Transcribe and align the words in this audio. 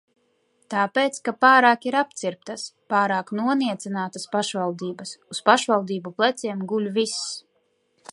"Tāpēc, 0.73 1.17
ka 1.27 1.33
pārāk 1.43 1.83
ir 1.89 1.97
"apcirptas", 1.99 2.63
pārāk 2.93 3.29
noniecinātas 3.41 4.25
pašvaldības, 4.37 5.13
uz 5.35 5.43
pašvaldību 5.51 6.15
pleciem 6.23 6.65
guļ 6.73 6.89
viss." 6.97 7.29